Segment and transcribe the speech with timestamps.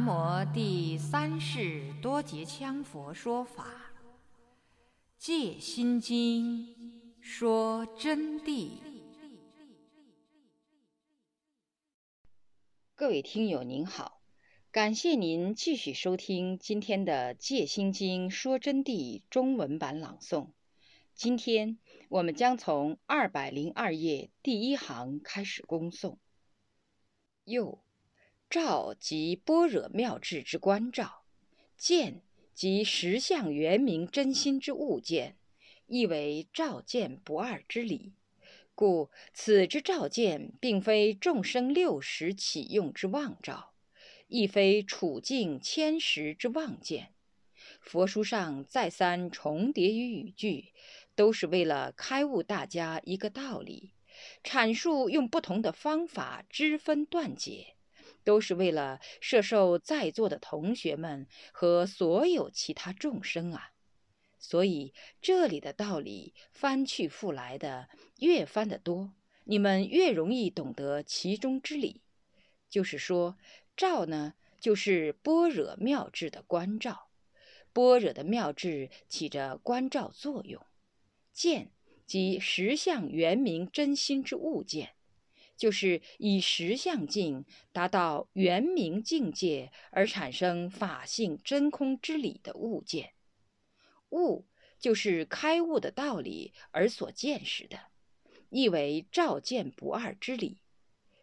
[0.00, 3.64] 南无第三世多杰羌佛说法，
[5.18, 6.68] 《戒心经》
[7.20, 8.78] 说真谛。
[12.94, 14.22] 各位听友您好，
[14.70, 20.52] 感谢您继续收听今天的《戒心经》说真谛中文版朗诵。
[21.14, 26.16] 今天我们将从二百零二页第一行开始恭诵。
[27.44, 27.82] 又，
[28.50, 31.22] 照即般若妙智之观照，
[31.76, 32.20] 见
[32.52, 35.36] 即实相圆明真心之物见，
[35.86, 38.12] 亦为照见不二之理。
[38.74, 43.72] 故此之照见，并非众生六识起用之妄照，
[44.26, 47.14] 亦非处境千时之妄见。
[47.80, 50.72] 佛书上再三重叠于语句，
[51.14, 53.92] 都是为了开悟大家一个道理。
[54.42, 57.74] 阐述用不同的方法支分断解，
[58.24, 63.72] 都是为了摄受在座的同学们和所有其他众生啊。
[64.38, 69.12] 所以这里的道理翻去覆来的，越翻得多，
[69.44, 72.02] 你们越容易懂得其中之理。
[72.68, 73.36] 就是说，
[73.76, 77.08] 照呢，就是般若妙智的观照，
[77.72, 80.64] 般若的妙智起着观照作用，
[81.32, 81.72] 见。
[82.06, 84.94] 即实相圆明真心之物见，
[85.60, 93.12] 就是以实相境达到圆明境界而产生法性真空之理的物见。
[94.08, 94.46] 物
[94.78, 97.78] 就是开悟的道理而所见识的，
[98.48, 100.62] 意为照见不二之理。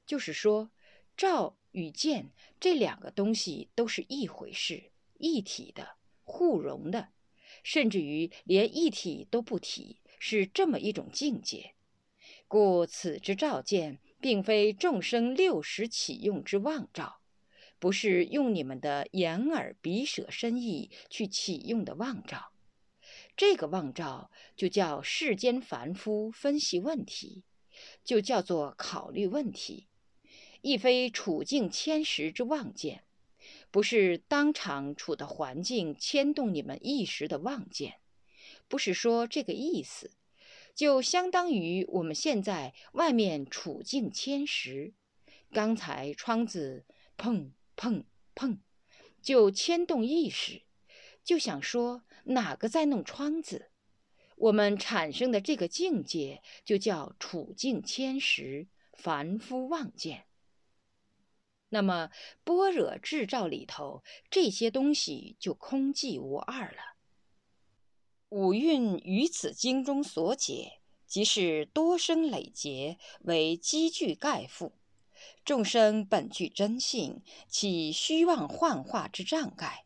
[0.06, 0.70] 就是说，
[1.18, 2.30] 照与见
[2.60, 7.10] 这两个东西都是一回事，一体的，互融的，
[7.64, 10.00] 甚至于连一体都不体。
[10.20, 11.74] 是这么一种境界，
[12.48, 17.22] 故此之照见，并非众生六识起用之妄照，
[17.80, 22.52] 不是用你们的眼耳鼻舌身意去起用的妄照。
[23.36, 27.44] 这个妄照就叫世间凡夫分析问题，
[28.04, 29.88] 就叫做考虑问题，
[30.62, 33.04] 亦非处境迁时之妄见，
[33.70, 38.00] 不是当场处的环境牵动你们一时的妄见。
[38.68, 40.12] 不是说这个意思，
[40.78, 44.94] 就相当于我们现在外面处境迁时，
[45.52, 46.86] 刚才窗子
[47.18, 48.06] 碰碰
[48.36, 48.60] 碰，
[49.20, 50.62] 就牵动意识，
[51.24, 53.72] 就想说哪个在弄窗子。
[54.36, 60.26] 我们产生的这个境界就叫处境迁时，凡夫妄见。
[61.70, 62.12] 那么
[62.44, 66.97] 般若智照里头这些东西就空寂无二了。
[68.30, 74.74] 五蕴于此经中所解，即是多生累劫为积聚盖覆，
[75.46, 79.86] 众生本具真性，起虚妄幻化之障盖，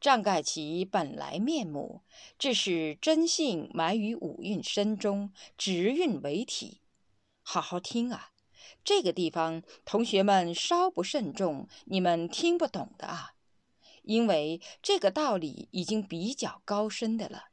[0.00, 2.02] 障盖其本来面目，
[2.38, 6.82] 致使真性埋于五蕴身中，直蕴为体。
[7.42, 8.30] 好好听啊，
[8.84, 13.34] 这个地方同学们稍不慎重，你们听不懂的啊，
[14.04, 17.46] 因为这个道理已经比较高深的了。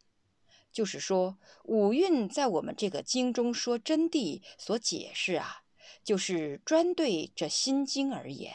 [0.71, 5.63] 就是说，五蕴在我们这个经中说真谛所解释啊，
[6.03, 8.53] 就是专对这心经而言。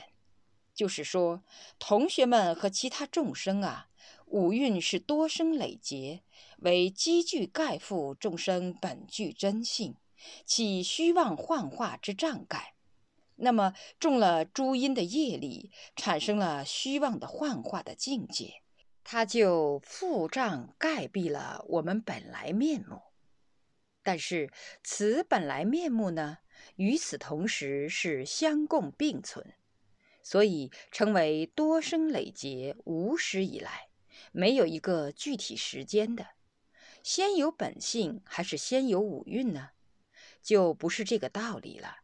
[0.74, 1.42] 就是说，
[1.78, 3.88] 同学们和其他众生啊，
[4.26, 6.22] 五蕴是多生累劫，
[6.58, 9.94] 为积聚盖覆众生本具真性，
[10.44, 12.74] 起虚妄幻化之障盖。
[13.36, 18.63] 那么中了诸因的业力，产生了虚妄的幻化的境界。
[19.04, 23.02] 它就覆障盖蔽了我们本来面目，
[24.02, 24.50] 但是
[24.82, 26.38] 此本来面目呢，
[26.76, 29.52] 与此同时是相共并存，
[30.22, 33.88] 所以称为多生累劫无始以来，
[34.32, 36.28] 没有一个具体时间的。
[37.02, 39.72] 先有本性还是先有五蕴呢？
[40.40, 41.98] 就不是这个道理了。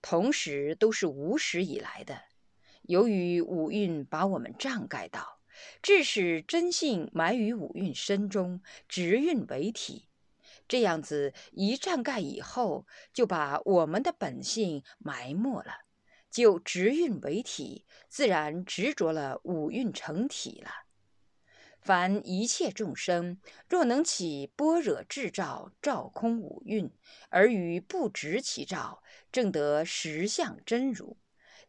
[0.00, 2.22] 同时都是无始以来的，
[2.82, 5.40] 由于五蕴把我们障盖到。
[5.82, 10.08] 致使真性埋于五蕴身中，直蕴为体。
[10.66, 15.84] 这样子一障盖以后，就把我们的本性埋没了，
[16.30, 20.70] 就直蕴为体，自然执着了五蕴成体了。
[21.82, 26.90] 凡一切众生，若能起般若智照，照空五蕴，
[27.28, 31.18] 而于不执其照，正得实相真如。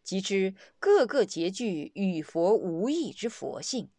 [0.06, 3.90] 即知各个结具与佛无异之佛性，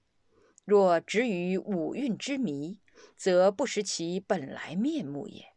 [0.64, 2.81] 若执于五蕴之迷，
[3.17, 5.49] 则不识其本来面目也。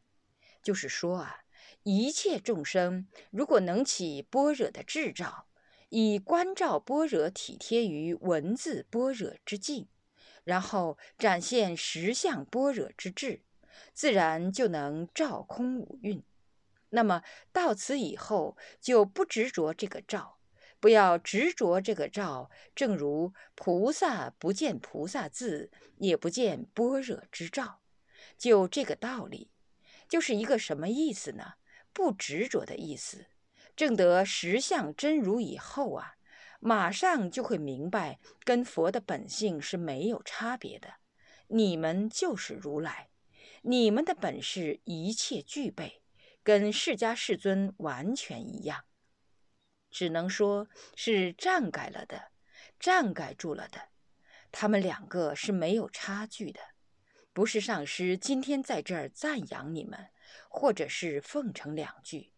[0.63, 1.43] 就是说啊，
[1.83, 5.45] 一切众生如果能起般若的智照，
[5.89, 9.87] 以观照般若体贴于文字般若之境，
[10.43, 13.43] 然后展现实相般若之智，
[13.93, 16.23] 自然就能照空五蕴。
[16.89, 20.38] 那么到此以后，就不执着这个照，
[20.79, 22.49] 不要执着这个照。
[22.75, 27.81] 正如菩萨不见菩萨字，也不见般若之照，
[28.37, 29.51] 就这个道理，
[30.07, 31.53] 就是一个什么意思呢？
[31.91, 33.25] 不执着的意思。
[33.75, 36.15] 证得实相真如以后啊，
[36.59, 40.95] 马上就会明白，跟佛的本性是没有差别的。
[41.47, 43.09] 你们就是如来，
[43.61, 46.01] 你们的本事一切具备，
[46.43, 48.83] 跟释迦世尊完全一样，
[49.89, 52.31] 只能说是站改了的，
[52.79, 53.89] 站改住了的。
[54.51, 56.59] 他们两个是没有差距的，
[57.33, 60.09] 不是上师今天在这儿赞扬你们，
[60.49, 62.31] 或者是奉承两句。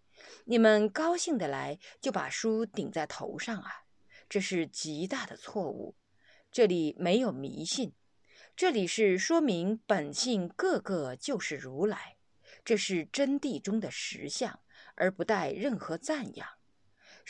[0.46, 3.86] 你们高兴的来，就把书顶在头上啊！
[4.30, 5.96] 这是极大的错误。
[6.52, 7.94] 这里没有迷信，
[8.56, 12.18] 这里是说明本性个个就是如来，
[12.64, 14.60] 这是真谛中的实相，
[14.96, 16.48] 而不带任何赞扬。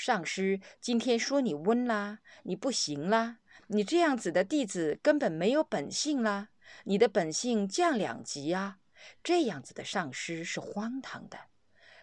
[0.01, 3.38] 上师今天说你温啦，你不行啦，
[3.68, 6.50] 你这样子的弟子根本没有本性啦，
[6.86, 8.80] 你的本性降两级啊！
[9.24, 11.38] 这样子的上师是荒唐的。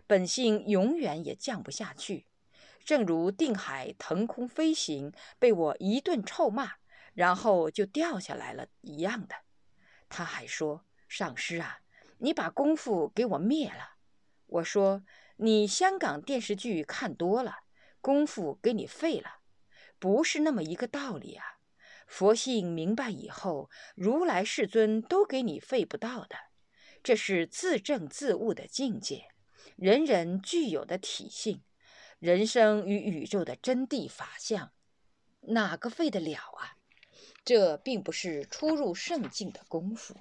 [0.06, 2.26] 本性永远也降不下去，
[2.84, 6.74] 正如定海腾空飞行被我一顿臭骂，
[7.14, 9.34] 然后就掉下来了一样的。
[10.08, 11.80] 他还说：“上师啊，
[12.18, 13.96] 你把功夫给我灭了。”
[14.46, 15.02] 我说
[15.38, 17.56] ：“你香港电视剧看多了，
[18.00, 19.40] 功夫给你废了，
[19.98, 21.58] 不是那么一个道理啊。
[22.06, 26.36] 佛性明白以后，如来世尊都给你废不到的，
[27.02, 29.28] 这是自证自悟的境界。”
[29.76, 31.62] 人人具有的体性，
[32.18, 34.72] 人生与宇宙的真谛法相，
[35.42, 36.74] 哪个废得了啊？
[37.44, 40.16] 这并不是初入圣境的功夫。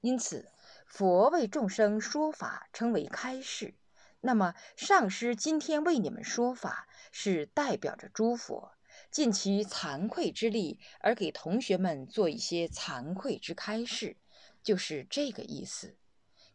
[0.00, 0.50] 因此，
[0.86, 3.74] 佛为众生说法，称为开示。
[4.20, 8.72] 那么，上师今天为你们说法，是代表着诸佛
[9.10, 14.16] 尽其惭愧之力，而给同学们做一些惭愧之开示，
[14.62, 15.96] 就是这个意思。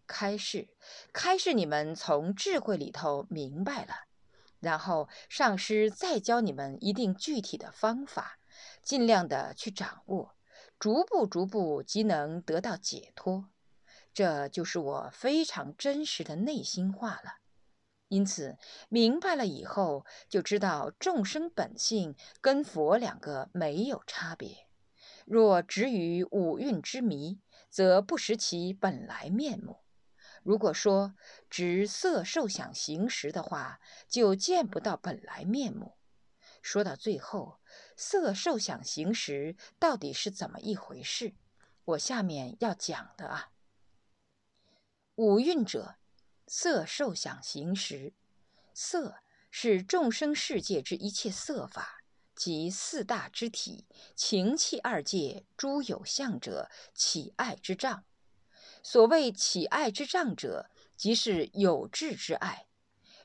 [0.08, 0.70] 开示，
[1.12, 4.06] 开示你们从智慧里头明白了，
[4.60, 8.38] 然后上师再教你们一定具体的方法，
[8.84, 10.36] 尽量的去掌握，
[10.78, 13.50] 逐步逐步即能得到解脱。
[14.14, 17.40] 这就是我非常真实的内心话了。
[18.08, 18.58] 因此，
[18.90, 24.68] 明白了以后，就知道众生本性跟佛两个没有差别。
[25.26, 29.80] 若执于五蕴之迷，则不识其本来面目。
[30.44, 31.16] 如果说
[31.50, 35.98] 执色受想行识的话，就见不到本来面目。
[36.62, 37.60] 说到最后，
[37.98, 41.34] 色受想行识到底是怎么一回事？
[41.86, 43.50] 我下面要讲的啊，
[45.16, 45.96] 五蕴者，
[46.48, 48.14] 色受想行识。
[48.74, 49.16] 色
[49.50, 52.04] 是众生世界之一切色法，
[52.36, 53.86] 即四大之体，
[54.16, 58.04] 情气二界诸有相者，起爱之障。
[58.84, 62.68] 所谓起爱之障者，即是有志之爱。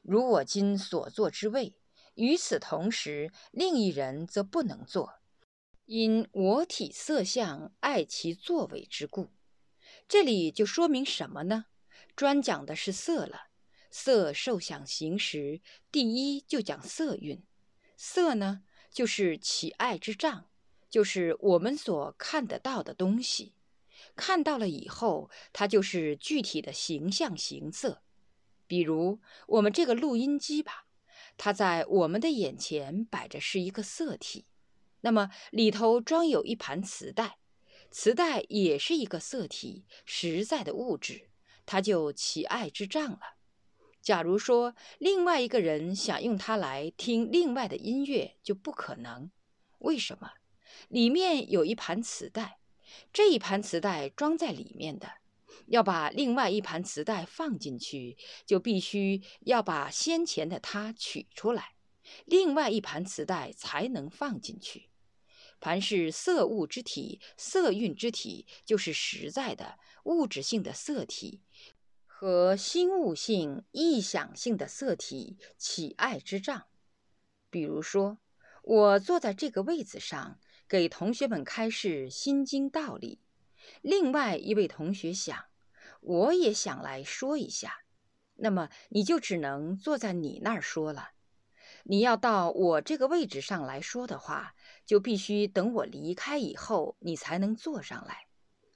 [0.03, 1.75] 如我今所作之位，
[2.15, 5.21] 与此同时，另一人则不能做，
[5.85, 9.31] 因我体色相爱其作为之故。
[10.09, 11.67] 这里就说明什么呢？
[12.17, 13.49] 专讲的是色了。
[13.91, 17.43] 色受想行识，第一就讲色蕴。
[17.97, 18.63] 色呢，
[18.93, 20.47] 就是起爱之障，
[20.89, 23.55] 就是我们所看得到的东西。
[24.15, 28.03] 看到了以后，它就是具体的形象形色。
[28.67, 30.87] 比如我们这个录音机吧，
[31.37, 34.47] 它在我们的眼前摆着是一个色体，
[35.01, 37.39] 那么里头装有一盘磁带，
[37.91, 41.30] 磁带也是一个色体，实在的物质，
[41.71, 43.21] 它就起爱之障了。
[44.03, 49.31] 假如说另外一个人想用它来听另外的音乐，就不可能。
[49.79, 50.33] 为什么？
[50.89, 52.59] 里面有一盘磁带。
[53.13, 55.13] 这一盘磁带装在里面的，
[55.69, 61.77] 要把另外一盘磁带放进去，就必须要把先前的它取出来，
[62.25, 64.89] 另外一盘磁带才能放进去。
[65.61, 71.43] 凡是色物之体、色蕴之体，就是实在的物质性的色体
[72.07, 76.67] 和心物性、意想性的色体起爱之障。
[77.49, 78.19] 比如说，
[78.63, 80.39] 我坐在这个位子上。
[80.71, 83.21] 给同学们开示心经道理。
[83.83, 85.47] 另外一位同学想，
[86.01, 87.83] 我也想来说一下。
[88.37, 91.11] 那么你就只能坐在你那儿说了。
[91.83, 94.55] 你要到我这个位置上来说的话，
[94.87, 98.29] 就必须等我离开以后，你才能坐上来。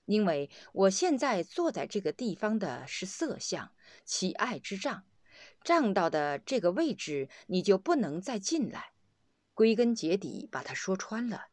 [0.06, 3.72] 因为我现在坐在这个地方的是色相，
[4.04, 5.04] 其爱之障，
[5.62, 8.92] 障到的这个位置，你就不能再进来。
[9.54, 11.46] 归根结底，把它说穿了，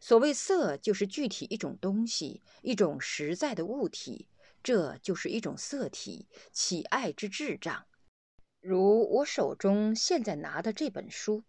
[0.00, 4.28] 所谓色，就是具体一种东西，一种实在的物体，
[4.62, 7.84] 这就是一种色体，起爱之智障。
[8.60, 11.44] 如我手中现在拿的这本书，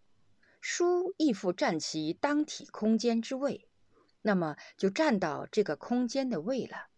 [0.60, 3.69] 书亦复占其当体空间之位。
[4.22, 6.88] 那么就占到这个空间的位了。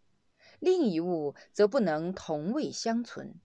[0.59, 3.41] 另一物则不能同位相存。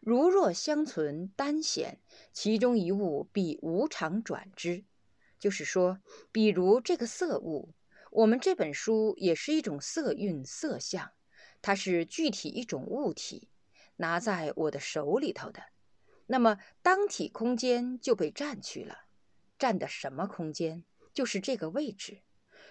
[0.00, 2.00] 如若相存单显，
[2.32, 4.84] 其中一物必无常转之。
[5.38, 7.74] 就是说，比如这个色物，
[8.10, 11.12] 我们这本书也是一种色蕴色相，
[11.62, 13.48] 它是具体一种物体，
[13.96, 15.62] 拿在我的手里头的。
[16.26, 19.06] 那么当体空间就被占去了。
[19.58, 20.84] 占的什么空间？
[21.12, 22.20] 就是这个位置。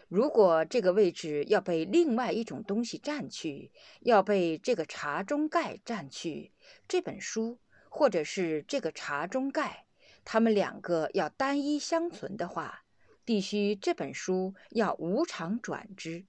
[0.08, 6.54] 如果这个位置要被另外一种东西占去，要被这个茶中盖占去，
[6.88, 7.60] 这本书
[7.90, 9.86] 或者是这个茶中盖，
[10.24, 12.86] 它们两个要单一相存的话，
[13.26, 16.26] 必须这本书要无常转之。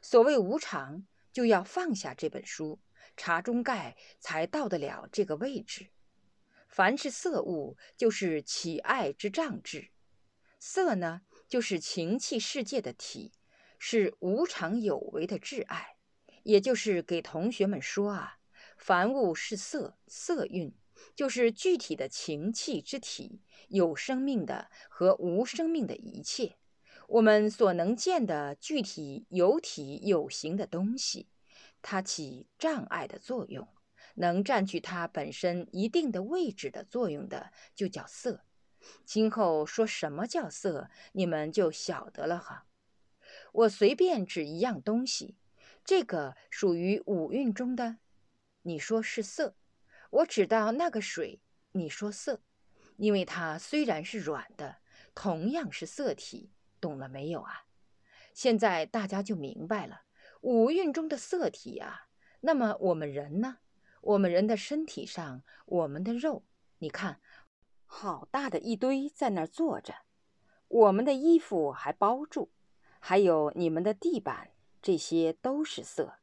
[0.00, 2.78] 所谓无常，就要放下这本书，
[3.16, 5.88] 茶中盖才到得了这个位置。
[6.68, 9.88] 凡是色物，就是起爱之障智。
[10.60, 11.22] 色呢？
[11.48, 13.32] 就是情气世界的体，
[13.78, 15.96] 是无常有为的挚爱，
[16.42, 18.38] 也就是给同学们说啊，
[18.76, 20.74] 凡物是色，色蕴
[21.14, 26.56] 就是具体的情气之体，有生命的和无生命的一切，
[27.06, 31.28] 我们所能见的具体有体有形的东西，
[31.80, 33.66] 它起障碍的作用，
[34.16, 38.44] 能占据它本身一定的位置的作用的，就叫色。
[39.04, 42.66] 今后说什么叫色，你们就晓得了哈。
[43.52, 45.36] 我随便指一样东西，
[45.84, 47.98] 这个属于五蕴中的，
[48.62, 49.54] 你说是色；
[50.10, 51.40] 我指到那个水，
[51.72, 52.42] 你说色，
[52.96, 54.76] 因为它虽然是软的，
[55.14, 57.66] 同样是色体，懂了没有啊？
[58.32, 60.02] 现在大家就明白了，
[60.40, 62.08] 五蕴中的色体啊。
[62.40, 63.58] 那么我们人呢？
[64.00, 66.44] 我们人的身体上，我们的肉，
[66.78, 67.20] 你看。
[67.90, 69.94] 好大的一堆在那儿坐着，
[70.68, 72.50] 我们的衣服还包住，
[73.00, 74.50] 还有你们的地板，
[74.82, 76.18] 这些都是色。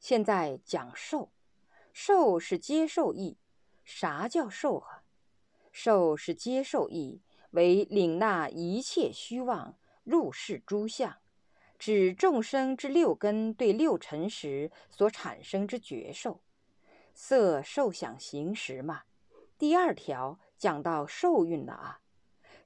[0.00, 1.30] 现在讲受，
[1.92, 3.38] 受是接受意。
[3.84, 5.04] 啥叫受啊？
[5.70, 7.22] 受是接受意，
[7.52, 11.16] 为领纳一切虚妄，入世诸相，
[11.78, 16.40] 指众生之六根对六尘时所产生之觉受。
[17.14, 19.04] 色受想行识嘛。
[19.56, 20.40] 第二条。
[20.62, 22.00] 讲到受蕴了啊，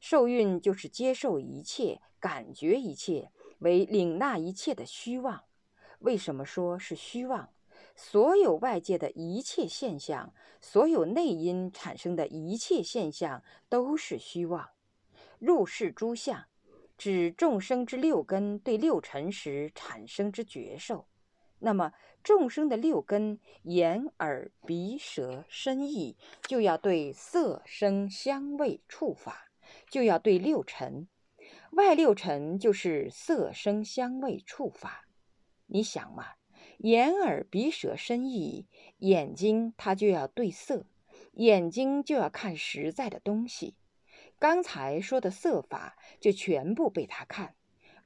[0.01, 5.45] 受蕴就是接受一切、感觉一切，为领纳一切的虚妄。
[6.01, 7.49] 为什么说是虚妄？
[7.95, 14.69] 所有外界的一切现象，所有内因产生的一切现象，都是虚妄。
[15.39, 16.45] 入世诸相，
[16.99, 21.07] 指众生之六根对六尘时产生之觉受。
[21.59, 21.93] 那么。
[22.23, 29.53] 众生的六根，眼、耳、鼻、舌、身、意，就要对色、声、香味、触、法，
[29.89, 31.07] 就要对六尘。
[31.71, 35.07] 外六尘就是色、声、香味、触、法。
[35.67, 36.33] 你想嘛，
[36.79, 38.67] 眼、耳、鼻、舌、身、意，
[38.99, 40.85] 眼睛它就要对色，
[41.35, 43.77] 眼睛就要看实在的东西。
[44.41, 47.55] 刚才说的色法就全部被他看。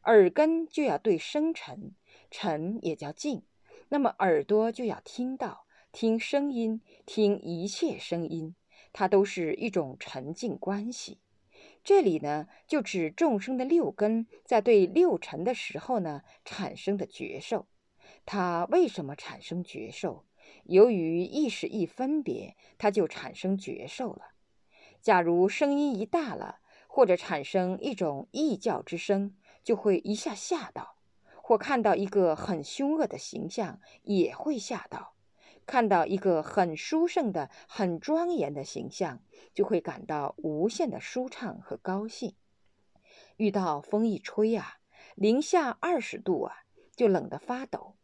[0.05, 1.95] 耳根就要对声尘，
[2.31, 3.43] 沉也叫静。
[3.89, 8.55] 那么耳朵就要听到，听声音，听一切声音，
[8.93, 11.21] 它都是一种沉静关系。
[11.83, 17.67] 这里呢，就指众生的六根在对六尘的时候呢产生的觉受。
[18.25, 20.25] 它为什么产生觉受？
[20.65, 24.33] 由于意识一分别，它就产生觉受了。
[25.01, 31.00] 假如声音一大了，或者产生一种异教之声，就会一下吓到。
[31.51, 35.17] 或看到一个很凶恶的形象，也会吓到；
[35.67, 39.21] 看到一个很殊胜的、很庄严的形象，
[39.53, 42.37] 就会感到无限的舒畅和高兴。
[43.37, 44.77] 遇到风一吹啊，
[45.17, 46.55] 零下二十度啊，
[46.95, 47.97] 就冷得发抖；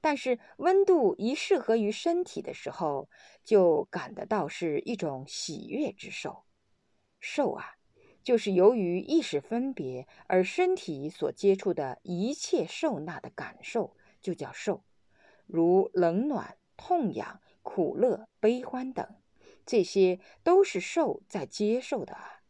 [0.00, 3.10] 但是温度一适合于身体的时候，
[3.42, 6.44] 就感得到是一种喜悦之受。
[7.18, 7.74] 受啊！
[8.22, 14.84] 就是由于意识分别而身体所接触的一切受纳的感受，就叫受，
[15.46, 19.06] 如冷暖、痛痒、苦乐、悲欢等，
[19.66, 22.42] 这些都是受在接受的啊。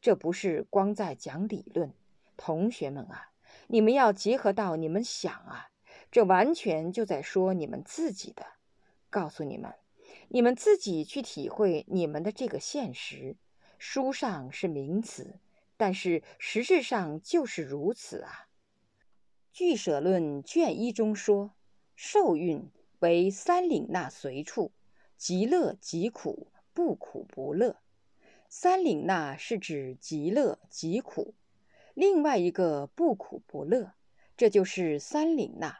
[0.00, 1.92] 这不是光在讲理论，
[2.36, 3.30] 同学们啊，
[3.66, 5.70] 你们要结合到你们想啊，
[6.10, 8.46] 这完全就在说你们自己的。
[9.10, 9.74] 告诉你们，
[10.28, 13.36] 你们自己去体会你们的这个现实。
[13.88, 15.38] 书上是名词，
[15.76, 18.48] 但是实质上就是如此啊。
[19.56, 21.52] 《俱舍论》卷一中说
[21.94, 24.72] ：“受孕为三领纳随处，
[25.16, 27.76] 极乐极苦，不苦不乐。”
[28.50, 31.34] 三领纳是指极乐极苦，
[31.94, 33.92] 另外一个不苦不乐，
[34.36, 35.78] 这就是三领纳。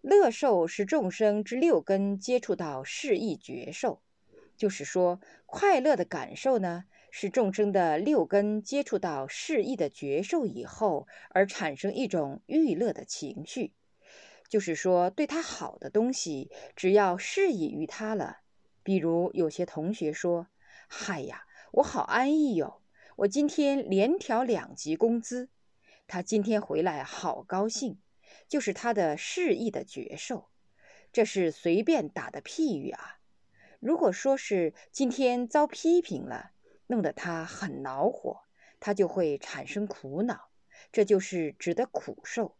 [0.00, 4.02] 乐受是众生之六根接触到事意觉受，
[4.56, 6.86] 就是说快乐的感受呢。
[7.10, 13.72] 是众生的六根接触到适意的觉受以后，而产生一种欲乐的情绪，
[14.48, 18.40] 就是说，对他好的东西，只要适宜于他了。
[18.82, 20.48] 比如有些同学说
[20.88, 22.82] ：“嗨呀，我好安逸哟，
[23.16, 25.48] 我今天连调两级工资。”
[26.06, 27.98] 他今天回来好高兴，
[28.46, 30.48] 就是他的适意的觉受，
[31.12, 33.18] 这是随便打的譬喻啊。
[33.80, 36.52] 如果说是今天遭批评了。
[36.86, 38.42] 弄得他很恼火，
[38.80, 40.50] 他就会产生苦恼，
[40.92, 42.56] 这就是指的苦受。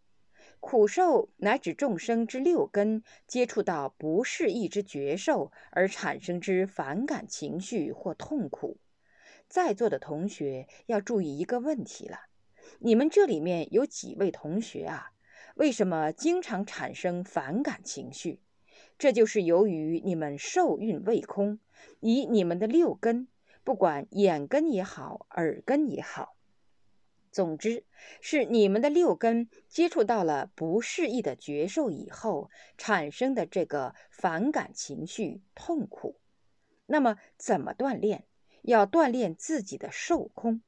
[0.58, 8.78] 苦受乃指众生之六根接触到不适意之觉受而产生之反感情绪或痛苦。
[9.48, 12.18] 在座的同学要注意一个问题了：
[12.80, 15.12] 你们这里面有几位同学啊？
[15.54, 18.40] 为什么经常产生反感情绪？
[18.98, 21.60] 这就是由于你们受孕未空，
[22.00, 23.28] 以你们的六根。
[23.66, 26.36] 不管眼根也好，耳根也好，
[27.32, 27.84] 总之
[28.20, 32.48] 是你们的六根接触到了不适意的觉受以后
[32.78, 36.20] 产生的这个反感情绪、痛苦。
[36.86, 38.24] 那么怎么锻炼？
[38.62, 40.62] 要锻炼自己的受空，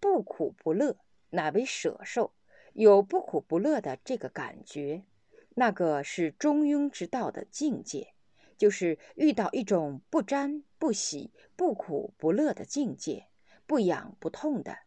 [0.00, 0.96] 不苦不乐，
[1.28, 2.32] 乃为舍受。
[2.72, 5.04] 有不苦不乐的这个感觉，
[5.50, 8.13] 那个是中庸之道的境界。
[8.56, 13.26] 就是遇到一种不沾不喜、不苦不乐的境界，
[13.66, 14.78] 不痒不痛的，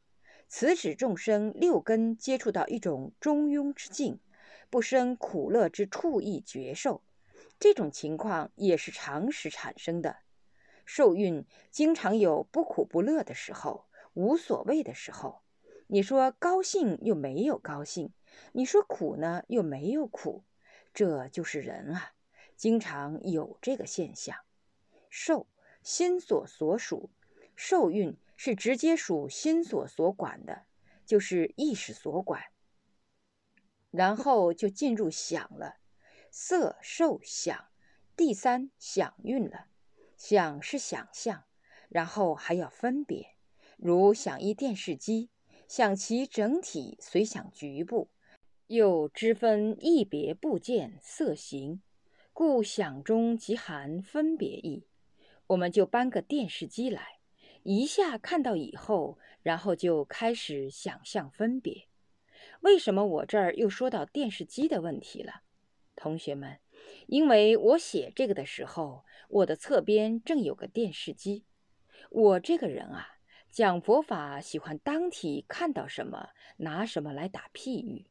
[0.48, 4.20] 此指众生六根接触到一种中庸之境，
[4.70, 7.02] 不生苦乐之处意觉受。
[7.60, 10.18] 这种情况也是常时产生的。
[10.86, 15.42] 受孕经常有不苦不乐的时候，无所谓的时候。
[15.88, 18.12] 你说高兴又没有高兴，
[18.52, 20.44] 你说苦呢又没有苦，
[20.94, 22.14] 这就是人啊。
[22.58, 24.36] 经常有这个现象，
[25.10, 25.48] 受
[25.84, 27.12] 心所所属，
[27.56, 30.66] 受运是直接属心所所管的，
[31.06, 32.44] 就是意识所管。
[33.92, 35.78] 然后就进入想了，
[36.32, 37.70] 色受想，
[38.16, 39.68] 第三想运了。
[40.18, 41.46] 想是想象，
[41.90, 43.36] 然后还要分别，
[43.78, 45.30] 如想一电视机，
[45.68, 48.10] 想其整体随想局部，
[48.66, 51.84] 又知分一别部件色形。
[52.40, 54.86] 故想中即含分别意，
[55.48, 57.18] 我们就搬个电视机来，
[57.64, 61.88] 一下看到以后，然后就开始想象分别。
[62.60, 65.42] 为什么我这儿又说到电视机的问题了，
[65.96, 66.60] 同学们？
[67.08, 71.44] 因为我写这个的时候，我的侧边正有个电视机。
[72.12, 73.16] 我这个人啊，
[73.50, 78.06] 讲佛法喜欢当体看到什么拿什么来打譬喻。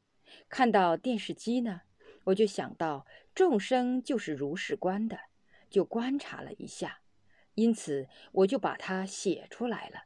[0.49, 1.83] 看到电视机呢？
[2.25, 5.19] 我就想到众生就是如是观的，
[5.69, 7.01] 就观察了一下，
[7.55, 10.05] 因此我就把它写出来了。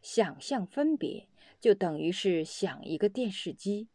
[0.00, 1.28] 想象分别，
[1.60, 3.88] 就等于是想一个电视机，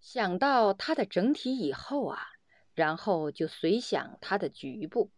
[0.00, 2.28] 想到它的整体以后啊，
[2.74, 5.10] 然后就随想它的局部，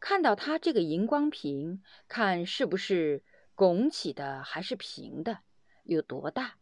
[0.00, 3.22] 看到它这个荧光屏，看是不是
[3.54, 5.40] 拱起的还是平的，
[5.84, 6.54] 有多大，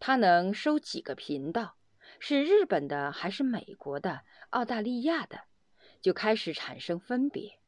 [0.00, 1.76] 它能收几个频道。
[2.20, 5.42] 是日本的还是美国的、澳大利亚的，
[6.00, 7.58] 就开始产生分别。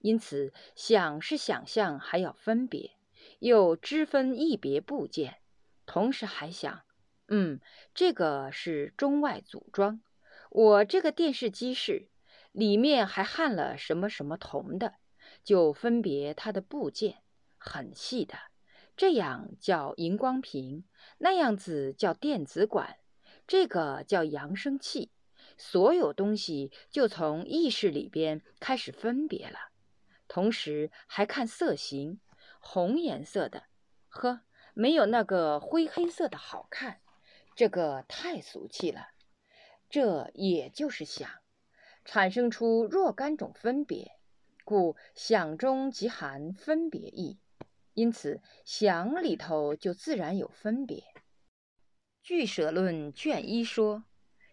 [0.00, 2.92] 因此，想是想象，还要分别，
[3.40, 5.38] 又知分一别部件，
[5.86, 6.82] 同时还想，
[7.26, 7.60] 嗯，
[7.92, 10.00] 这个是中外组装。
[10.50, 12.08] 我这个电视机是
[12.52, 14.94] 里面还焊了什么什么铜的，
[15.44, 17.22] 就分别它的部件，
[17.58, 18.38] 很细的。
[18.96, 20.84] 这样叫荧光屏，
[21.18, 22.96] 那样子叫电子管。
[23.48, 25.10] 这个叫扬声器，
[25.56, 29.70] 所有东西就从意识里边开始分别了，
[30.28, 32.20] 同时还看色形，
[32.60, 33.64] 红颜色的，
[34.10, 34.42] 呵，
[34.74, 37.00] 没有那个灰黑色的好看，
[37.56, 39.08] 这个太俗气了。
[39.88, 41.30] 这也就是想，
[42.04, 44.12] 产生出若干种分别，
[44.62, 47.38] 故想中即含分别意。
[47.94, 51.02] 因此想里头就自然有分别。
[52.28, 54.04] 俱舍论卷一说，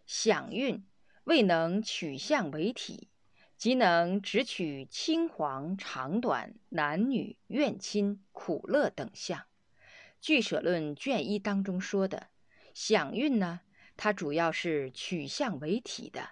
[0.06, 0.86] 想运
[1.26, 3.10] 未能取象为体，
[3.58, 9.46] 即能只取青黄长短、男女怨亲苦乐等相。
[10.22, 12.28] 俱舍论卷一当中说的
[12.74, 13.60] 想运呢，
[13.98, 16.30] 它主要是取象为体的，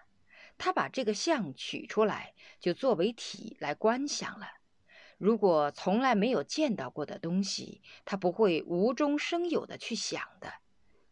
[0.58, 4.47] 它把这个象取出来，就作为体来观想了。
[5.17, 10.53] 如果从来没有见到过的东西，它不会无中生有的去想的。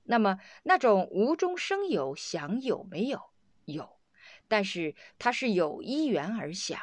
[0.04, 3.32] 那么，那种无中生有想有没有？
[3.66, 4.00] 有，
[4.48, 6.80] 但是它是有依缘而想，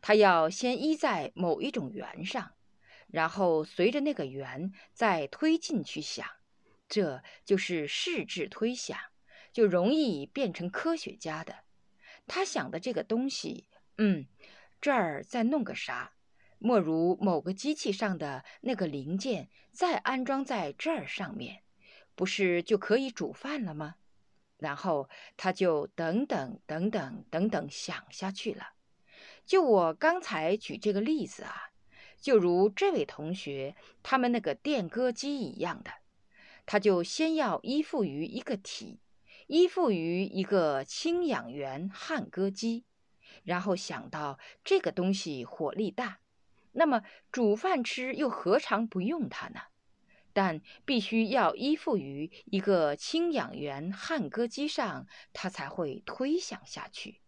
[0.00, 2.52] 它要先依在某一种缘上，
[3.08, 6.26] 然后随着那个缘再推进去想，
[6.88, 8.96] 这就是视智推想，
[9.52, 11.64] 就容易变成科学家的。
[12.26, 14.26] 他想的这个东西，嗯，
[14.80, 16.12] 这儿再弄个啥？
[16.58, 21.63] 莫如某个机器上的那个零件再安装在这儿上面。
[22.14, 23.96] 不是就可以煮饭了吗？
[24.58, 28.68] 然后他就等等等等等等想下去了。
[29.44, 31.70] 就我刚才举这个例子啊，
[32.18, 35.90] 就如这位同学他们那个电歌机一样的，
[36.64, 39.00] 他就先要依附于一个体，
[39.48, 42.84] 依附于一个氢氧源焊歌机，
[43.42, 46.20] 然后想到这个东西火力大，
[46.72, 49.60] 那么煮饭吃又何尝不用它呢？
[50.34, 57.22] 但必须要依附于一个氢氧源焊歌机上，它才会推想下去。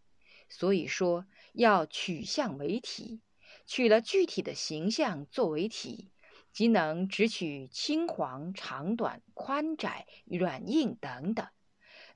[0.51, 3.21] 所以说，要取象为体，
[3.65, 6.11] 取了具体的形象作为体，
[6.53, 11.47] 即能只取青黄长短、宽窄、软硬等等，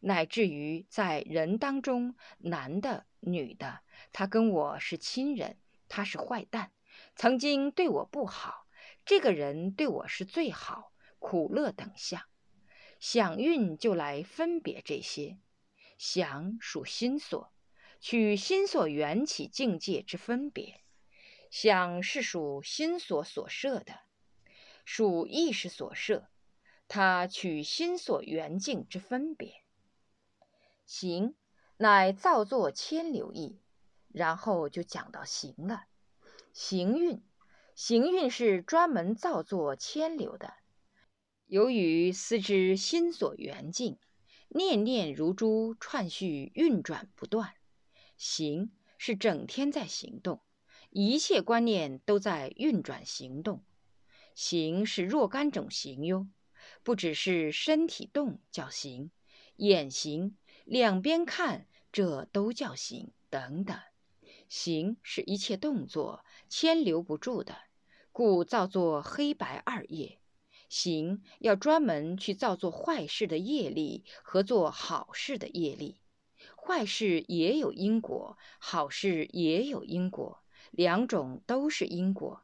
[0.00, 3.80] 乃至于在人当中，男的、女的，
[4.12, 5.56] 他跟我是亲人，
[5.88, 6.72] 他是坏蛋，
[7.14, 8.59] 曾经对我不好。
[9.10, 12.22] 这个人对我是最好，苦乐等相，
[13.00, 15.40] 想运就来分别这些。
[15.98, 17.52] 想属心所，
[17.98, 20.84] 取心所缘起境界之分别。
[21.50, 23.98] 想是属心所所设的，
[24.84, 26.28] 属意识所设，
[26.86, 29.64] 它取心所缘境之分别。
[30.86, 31.34] 行，
[31.78, 33.60] 乃造作千流意，
[34.12, 35.86] 然后就讲到行了。
[36.52, 37.20] 行运。
[37.82, 40.52] 行运是专门造作牵流的，
[41.46, 43.98] 由于思之心所缘境，
[44.50, 47.54] 念念如珠串续运转不断。
[48.18, 50.42] 行是整天在行动，
[50.90, 53.64] 一切观念都在运转行动。
[54.34, 56.28] 行是若干种行哟，
[56.82, 59.10] 不只是身体动叫行，
[59.56, 63.80] 眼行、两边看这都叫行等等。
[64.50, 67.56] 行是一切动作牵留不住的。
[68.12, 70.18] 故造作黑白二业，
[70.68, 76.00] 行要专门去造作坏事的业力和做好事的业力，
[76.56, 80.42] 坏事也有因果，好事也有因果，
[80.72, 82.42] 两种都是因果，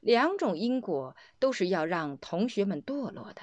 [0.00, 3.42] 两种因果都是要让同学们堕落的，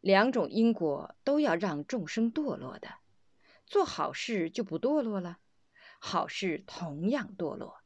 [0.00, 2.88] 两种因果都要让众生堕落的，
[3.66, 5.38] 做好事就不堕落了，
[5.98, 7.76] 好事同样堕落，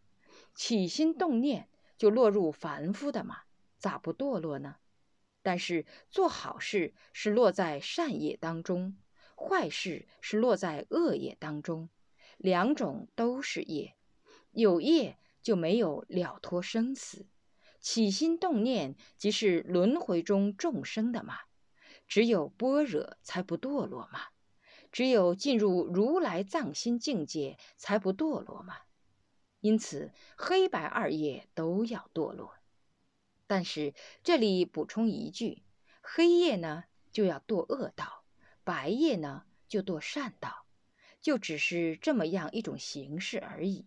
[0.55, 1.69] 起心动念。
[1.99, 3.41] 就落入凡夫的嘛，
[3.77, 4.77] 咋不堕落呢？
[5.43, 8.97] 但是做好事是落在善业当中，
[9.37, 11.89] 坏事是落在恶业当中，
[12.37, 13.97] 两种都是业，
[14.53, 17.27] 有业就没有了脱生死，
[17.81, 21.39] 起心动念即是轮回中众生的嘛，
[22.07, 24.21] 只有般若才不堕落嘛，
[24.93, 28.75] 只有进入如来藏心境界才不堕落嘛。
[29.61, 32.55] 因此，黑白二业都要堕落。
[33.47, 35.63] 但是这里补充一句：
[36.01, 38.25] 黑夜呢就要堕恶道，
[38.63, 40.67] 白夜呢就堕善道，
[41.21, 43.87] 就只是这么样一种形式而已。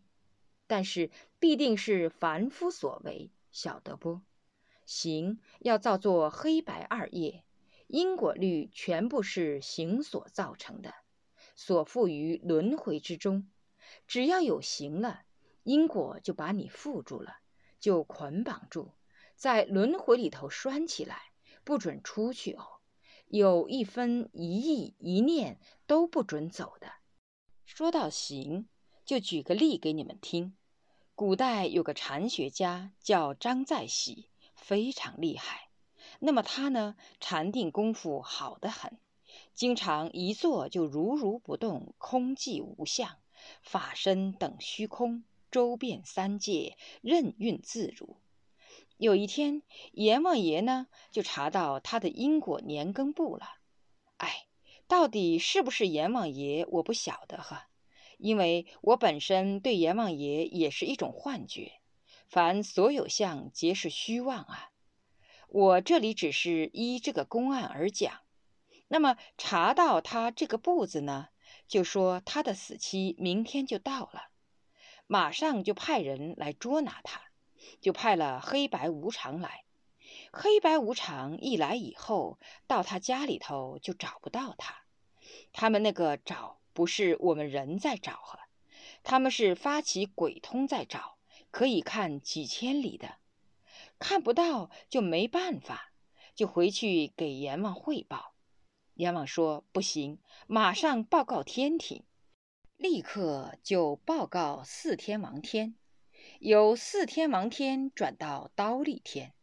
[0.67, 4.21] 但是必定是凡夫所为，晓得不？
[4.85, 7.45] 行要造作黑白二业，
[7.87, 10.93] 因果律全部是行所造成的，
[11.55, 13.49] 所附于轮回之中。
[14.07, 15.23] 只要有行了。
[15.63, 17.37] 因果就把你缚住了，
[17.79, 18.93] 就捆绑住，
[19.35, 21.21] 在轮回里头拴起来，
[21.63, 22.65] 不准出去哦。
[23.27, 26.91] 有一分一意一念都不准走的。
[27.65, 28.67] 说到行，
[29.05, 30.55] 就举个例给你们听。
[31.15, 35.69] 古代有个禅学家叫张在喜，非常厉害。
[36.19, 38.97] 那么他呢，禅定功夫好得很，
[39.53, 43.17] 经常一坐就如如不动，空寂无相，
[43.61, 45.23] 法身等虚空。
[45.51, 48.17] 周遍三界，任运自如。
[48.97, 53.45] 有一天，阎王爷呢就查到他的因果年庚簿了。
[54.17, 54.47] 哎，
[54.87, 57.67] 到底是不是阎王爷，我不晓得哈，
[58.17, 61.73] 因为我本身对阎王爷也是一种幻觉。
[62.27, 64.69] 凡所有相，皆是虚妄啊。
[65.49, 68.21] 我这里只是依这个公案而讲。
[68.87, 71.27] 那么查到他这个簿子呢，
[71.67, 74.30] 就说他的死期明天就到了，
[75.11, 77.21] 马上就派人来捉拿他。
[77.81, 79.65] 就派了黑白无常来，
[80.31, 84.85] 黑白无常一来以后，到他家里头就找不到他。
[85.51, 88.47] 他们那个找不是我们人在找哈，
[89.03, 91.17] 他们是发起鬼通在找，
[91.51, 93.15] 可以看几千里的，
[93.99, 95.91] 看不到就没办法，
[96.33, 98.33] 就回去给阎王汇报。
[98.93, 102.03] 阎王说不行，马上报告天庭，
[102.81, 105.75] 立刻就报告四天王天。
[106.39, 109.33] 由四天王天转到刀立天，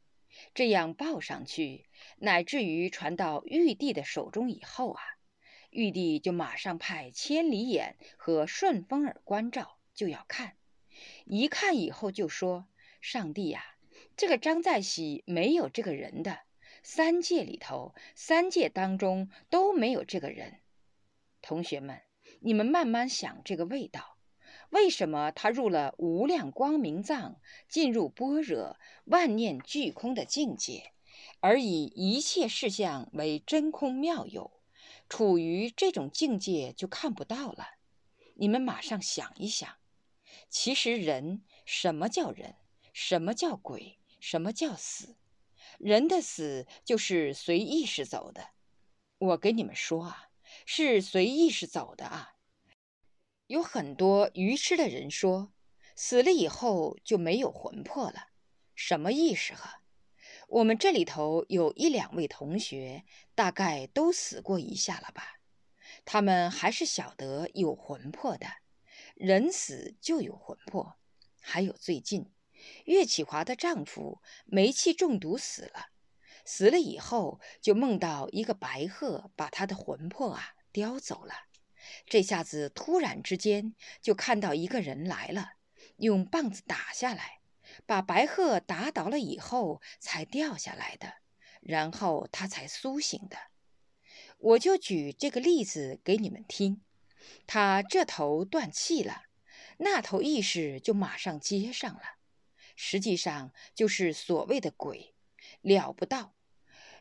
[0.55, 5.01] 这样报上去，乃至于传到玉帝的手中以后啊，
[5.70, 10.57] 玉帝就马上派千里眼和顺风耳关照，就要看。
[11.24, 12.66] 一看以后就说
[13.01, 13.62] ：“上帝呀，
[14.16, 16.40] 这个张在喜没有这个人的，
[16.83, 20.59] 三界里头，三界当中都没有这个人。
[21.40, 22.01] 同学们，
[22.40, 24.16] 你们慢慢想这个味道。”
[24.70, 30.92] 为什么他入了无量光明藏，进入般若万念俱空的境界，
[31.40, 34.61] 而以一切事相为真空妙有，
[35.09, 37.77] 处于这种境界就看不到了？
[38.35, 39.77] 你们马上想一想，
[40.51, 42.57] 其实人什么叫人？
[42.92, 43.98] 什么叫鬼？
[44.20, 45.16] 什么叫死？
[45.79, 48.51] 人的死就是随意识走的。
[49.18, 50.27] 我给你们说啊，
[50.70, 52.35] 是随意识走的啊。
[53.46, 55.54] 有很多愚痴的人说，
[55.96, 58.28] 死了以后就没有魂魄了，
[58.74, 59.83] 什么意思哈？
[60.46, 65.40] 我们这里头有一两位同学，大概都死过一下了吧？
[66.04, 68.46] 他们还是晓得有魂魄的，
[69.14, 70.98] 人死就有魂魄。
[71.40, 72.31] 还有最近，
[72.85, 75.87] 岳启华的丈夫煤气中毒死了，
[76.44, 81.34] 死了以后就梦到一个白鹤把他的魂魄啊叼走了。
[82.06, 85.54] 这下子突然之间就看到一个人来了，
[85.96, 87.40] 用棒子打下来，
[87.84, 91.14] 把白鹤打倒了以后才掉下来的，
[91.60, 93.36] 然后他才苏醒的。
[94.38, 96.80] 我就举这个例子给你们听，
[97.46, 99.22] 他这头断气了，
[99.78, 102.02] 那头意识就马上接上了，
[102.76, 105.14] 实际上就是所谓的鬼，
[105.60, 106.36] 了不到，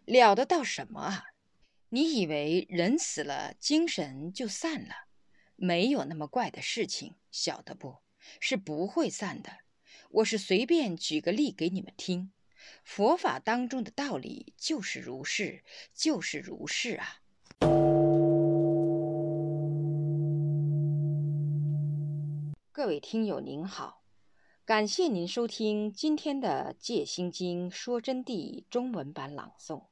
[0.06, 1.26] 了得到什么啊？
[1.90, 5.08] 你以为人死了，精神就散了？
[5.56, 8.00] 没有那么怪的事情，晓得不？
[8.42, 9.60] 是不会散的。
[10.10, 12.34] 我是随便举个例给你们听，
[12.84, 17.22] 佛法当中的道理就是如是，就是如是啊。
[22.74, 24.04] 各位听友您好，
[24.66, 29.86] 感谢您收听今天的《戒心经说真谛》中文版朗诵。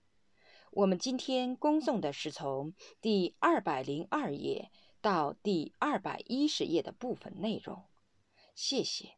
[0.76, 7.86] 我们今天恭诵的是从第二百零二页到第二百一十页的部分内容，
[8.54, 9.14] 谢谢。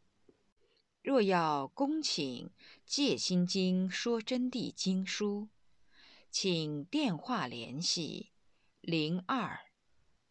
[1.02, 2.50] 若要恭请
[2.86, 5.50] 《戒心经说真谛》经书，
[6.30, 8.34] 请电话联系
[8.80, 9.60] 零二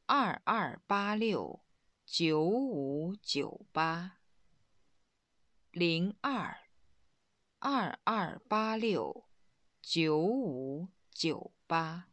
[0.06, 1.64] 二二八六
[2.04, 4.20] 九五九八
[5.72, 6.56] 零二
[7.58, 9.24] 二二八六
[9.82, 10.86] 九五。
[11.16, 12.08] 九八。